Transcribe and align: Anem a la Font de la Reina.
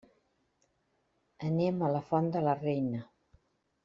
Anem 1.51 1.79
a 1.81 1.89
la 1.97 2.01
Font 2.09 2.31
de 2.37 2.43
la 2.51 2.57
Reina. 2.67 3.03